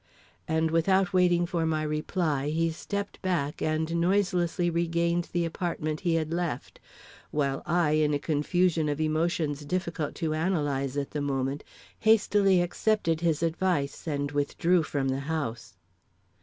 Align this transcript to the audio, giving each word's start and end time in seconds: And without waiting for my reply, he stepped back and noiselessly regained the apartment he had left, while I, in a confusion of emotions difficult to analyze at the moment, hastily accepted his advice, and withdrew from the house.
And 0.47 0.71
without 0.71 1.13
waiting 1.13 1.45
for 1.45 1.63
my 1.63 1.83
reply, 1.83 2.49
he 2.49 2.71
stepped 2.71 3.21
back 3.21 3.61
and 3.61 3.97
noiselessly 3.97 4.67
regained 4.67 5.25
the 5.25 5.45
apartment 5.45 5.99
he 5.99 6.15
had 6.15 6.33
left, 6.33 6.79
while 7.29 7.61
I, 7.67 7.91
in 7.91 8.11
a 8.15 8.17
confusion 8.17 8.89
of 8.89 8.99
emotions 8.99 9.63
difficult 9.63 10.15
to 10.15 10.33
analyze 10.33 10.97
at 10.97 11.11
the 11.11 11.21
moment, 11.21 11.63
hastily 11.99 12.61
accepted 12.63 13.21
his 13.21 13.43
advice, 13.43 14.07
and 14.07 14.31
withdrew 14.31 14.81
from 14.81 15.09
the 15.09 15.19
house. 15.29 15.75